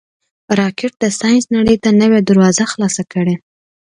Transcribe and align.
راکټ 0.59 0.93
د 1.03 1.05
ساینس 1.19 1.45
نړۍ 1.55 1.75
ته 1.83 1.89
نوې 2.01 2.19
دروازه 2.29 2.63
خلاصه 2.71 3.03
کړې 3.13 3.35